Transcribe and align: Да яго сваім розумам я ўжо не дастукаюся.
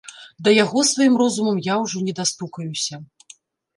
Да 0.45 0.53
яго 0.63 0.79
сваім 0.91 1.19
розумам 1.23 1.57
я 1.67 1.75
ўжо 1.85 2.03
не 2.07 2.13
дастукаюся. 2.21 2.95